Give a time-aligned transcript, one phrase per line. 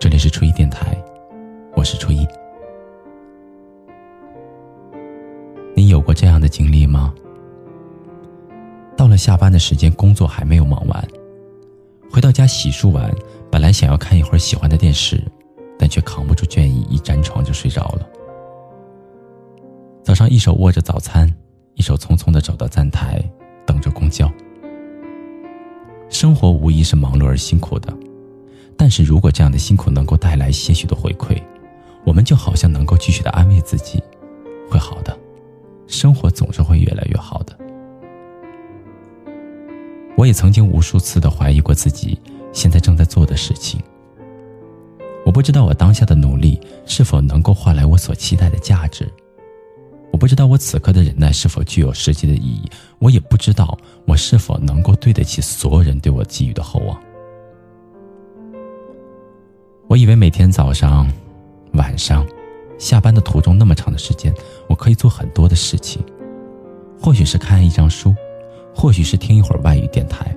[0.00, 0.96] 这里是初一电台，
[1.76, 2.26] 我是初一。
[5.76, 7.14] 你有过这样的经历吗？
[8.96, 11.06] 到了下班的时间，工作还没有忙完，
[12.10, 13.14] 回到家洗漱完，
[13.52, 15.22] 本来想要看一会儿喜欢的电视，
[15.78, 18.08] 但却扛不住倦意，一沾床就睡着了。
[20.02, 21.30] 早上一手握着早餐，
[21.74, 23.22] 一手匆匆的走到站台，
[23.66, 24.32] 等着公交。
[26.08, 27.94] 生活无疑是忙碌而辛苦的，
[28.80, 31.38] 但是如果这样的辛苦能够带来些许的回馈，
[32.02, 34.02] 我们就好像能够继续的安慰自己，
[34.70, 35.14] 会好的，
[35.86, 37.54] 生活总是会越来越好的。
[40.16, 42.18] 我也曾经无数次的怀疑过自己
[42.54, 43.78] 现在正在做的事情，
[45.26, 49.06] 我不知道我当下的努力是否能够换来我所期待的价值。
[50.10, 56.98] 我不知道我此刻的忍耐是否具有实际的意义，我也不知道我是否能够对得起所有人对我寄予的厚望。
[59.90, 61.10] 我以为每天早上、
[61.72, 62.24] 晚上、
[62.78, 64.32] 下班的途中那么长的时间，
[64.68, 66.00] 我可以做很多的事情，
[67.02, 68.14] 或许是看一张书，
[68.72, 70.32] 或许是听一会儿外语电台，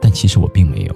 [0.00, 0.94] 但其实我并没有。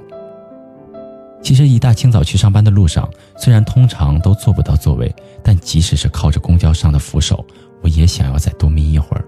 [1.43, 5.13] 其实一大清早去上班的路上，虽然通常都坐不到座位，
[5.43, 7.45] 但即使是靠着公交上的扶手，
[7.81, 9.25] 我也想要再多眯一会儿。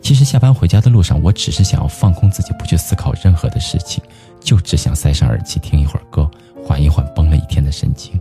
[0.00, 4.02] 其实下班回家的路上，我只是想要放空自己，不去思考任何的事情，
[4.40, 6.28] 就只想塞上耳机听一会儿歌，
[6.66, 8.18] 缓一缓绷了一天的神经。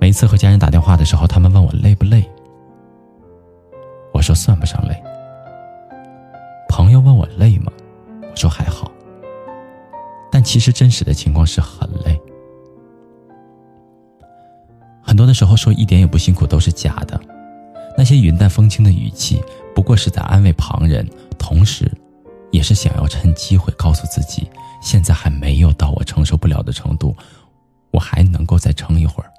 [0.00, 2.28] 每次和家人打电话的时候，他们问我累不累，
[4.12, 4.96] 我说算不上累。
[6.68, 7.72] 朋友问我累吗，
[8.22, 8.90] 我说还好。
[10.30, 12.20] 但其实真实的情况是很累，
[15.02, 17.20] 很多的时候说一点也不辛苦都是假的，
[17.96, 19.42] 那些云淡风轻的语气
[19.74, 21.04] 不过是在安慰旁人，
[21.38, 21.90] 同时，
[22.52, 24.48] 也是想要趁机会告诉自己，
[24.80, 27.14] 现在还没有到我承受不了的程度，
[27.90, 29.30] 我还能够再撑一会儿。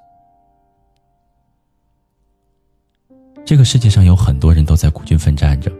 [3.44, 5.72] 这个世界上有很多人都在孤军奋战着，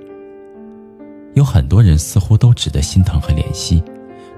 [1.35, 3.83] 有很多人似乎都值得心疼和怜惜。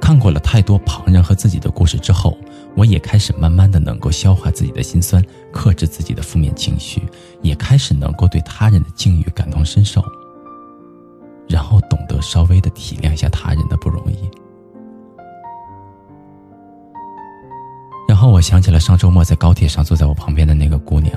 [0.00, 2.36] 看过了太多旁人和自己的故事之后，
[2.76, 7.00] 我也开始慢慢的能够消化自己的心酸，克制自己的负面情绪，
[7.40, 10.04] 也开始能够对他人的境遇感同身受，
[11.48, 14.28] 然后懂得稍微的体谅一下他人的不容易。
[18.42, 21.16] 我想起了上周末在高铁上坐在我旁边的那个姑娘，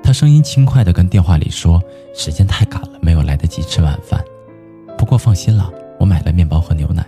[0.00, 1.82] 她声音轻快的跟电话里说
[2.14, 4.22] ：“时间太赶了，没有来得及吃晚饭，
[4.96, 7.04] 不过放心了，我买了面包和牛奶。”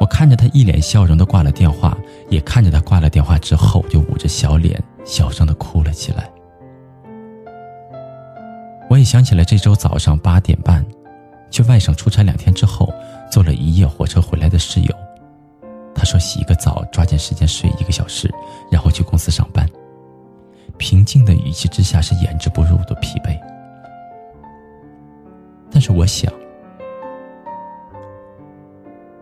[0.00, 1.96] 我看着他一脸笑容的挂了电话，
[2.28, 6.28] 也看着他挂了电话之后就捂着小脸小声的哭了起来。
[8.90, 10.84] 我也想起了这周早上八点半，
[11.48, 12.92] 去外省出差两天之后，
[13.30, 14.92] 坐了一夜火车回来的室友。
[15.94, 18.32] 他说洗一个澡，抓紧时间睡一个小时，
[18.70, 19.68] 然后去公司上班。
[20.78, 23.38] 平静的语气之下是言之不入的疲惫。
[25.70, 26.32] 但是我想。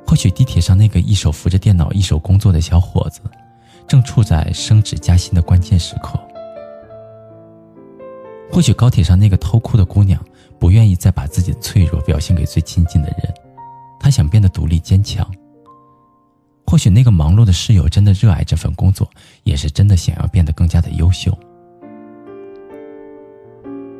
[0.06, 3.20] 或许地铁上那个一手扶着电脑一手工作的小伙子，
[3.87, 6.19] 正处在升职加薪的关键时刻。
[8.50, 10.20] 或许高铁上那个偷哭的姑娘，
[10.58, 13.32] 不愿意再把自己的脆弱表现给最亲近的人，
[14.00, 15.25] 她想变得独立坚强。
[16.70, 19.10] 或许那个忙碌的室友真的热爱这份工作，
[19.42, 21.36] 也是真的想要变得更加的优秀。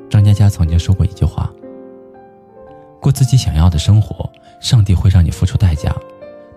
[0.09, 1.53] 张嘉佳曾经说过一句话。
[3.01, 5.93] 过自己想要的生活，上帝会让你付出代价，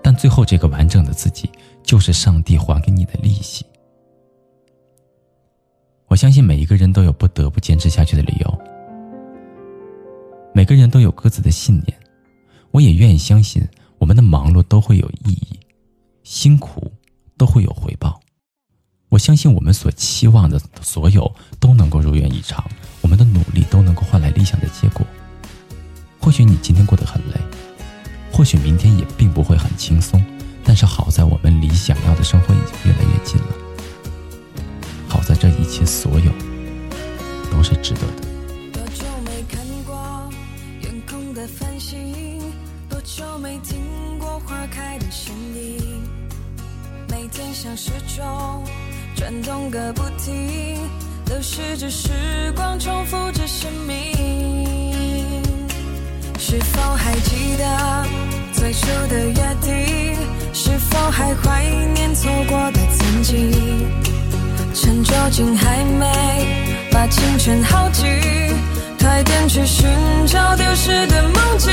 [0.03, 1.50] 但最后这个完整的自己，
[1.81, 3.66] 就是上帝还给你的利息。
[6.09, 8.59] 我相信每一个人都有不得不坚持下去的理由，
[10.53, 11.97] 每个人都有各自的信念，
[12.69, 15.59] 我也愿意相信我们的忙碌都会有意义，
[16.24, 16.92] 辛苦
[17.38, 18.20] 都会有回报。
[19.10, 22.64] 我相信我们所期望的所有都能够如愿以偿，
[23.02, 25.06] 我们的努力都能够换来理想的结果。
[26.20, 27.40] 或许你今天过得很累，
[28.31, 30.24] 或许明天也并不会很轻松，
[30.64, 33.48] 但是好在我们离想要的生活已经越来越近了。
[35.08, 36.31] 好在这一切所有
[37.52, 38.24] 都是值得的。
[38.72, 40.28] 多久没看过
[40.81, 42.42] 夜空的繁星？
[43.04, 46.02] 多久没听过花开的声音？
[47.10, 48.64] 每天像时钟
[49.14, 50.78] 转动个不停，
[51.26, 52.10] 流逝着时
[52.56, 55.44] 光，重复着生命。
[56.40, 58.08] 是否还记得
[58.54, 60.18] 最初的约定？
[60.54, 63.52] 是否还怀念错过的曾经？
[64.74, 68.06] 趁酒精还没把青春耗尽，
[68.98, 69.90] 快点去寻
[70.26, 71.70] 找丢失的梦境。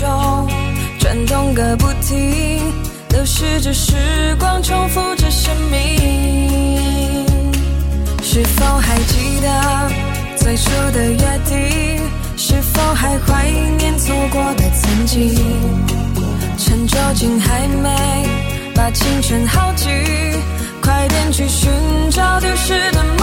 [0.00, 0.48] 中
[0.98, 2.72] 转动个不停，
[3.10, 3.92] 流逝着时
[4.38, 7.26] 光，重复着生命。
[8.22, 9.90] 是否还记得
[10.38, 12.00] 最初的约定？
[12.38, 15.36] 是否还怀念错过的曾经？
[16.56, 18.26] 趁酒精还没
[18.74, 19.86] 把青春耗尽，
[20.80, 21.70] 快点去寻
[22.10, 23.19] 找丢失的梦。